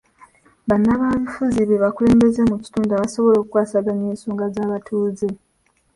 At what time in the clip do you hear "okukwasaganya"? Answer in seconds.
3.39-4.05